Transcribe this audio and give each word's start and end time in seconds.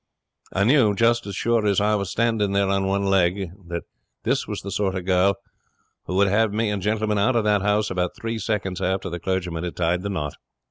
I 0.51 0.63
knew, 0.63 0.95
just 0.95 1.27
as 1.27 1.35
sure 1.35 1.63
as 1.67 1.79
I 1.79 1.93
was 1.93 2.09
standing 2.09 2.53
there 2.53 2.69
on 2.69 2.87
one 2.87 3.05
leg, 3.05 3.51
that 3.67 3.83
this 4.23 4.47
was 4.47 4.61
the 4.63 4.71
sort 4.71 4.95
of 4.95 5.05
girl 5.05 5.35
who 6.05 6.15
would 6.15 6.27
have 6.27 6.51
me 6.51 6.71
and 6.71 6.81
Gentleman 6.81 7.19
out 7.19 7.35
of 7.35 7.43
that 7.43 7.61
house 7.61 7.91
about 7.91 8.15
three 8.15 8.39
seconds 8.39 8.81
after 8.81 9.11
the 9.11 9.19
clergyman 9.19 9.63
had 9.63 9.75
tied 9.75 10.01
the 10.01 10.09
knot. 10.09 10.37